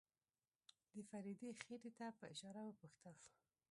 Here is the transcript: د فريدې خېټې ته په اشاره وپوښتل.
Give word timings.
د 0.93 0.95
فريدې 1.09 1.49
خېټې 1.61 1.91
ته 1.97 2.07
په 2.17 2.25
اشاره 2.33 2.61
وپوښتل. 2.65 3.15